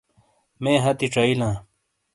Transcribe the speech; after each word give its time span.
مے 0.63 0.73
ہَتی 0.83 1.07
چائیلاں۔ 1.13 1.53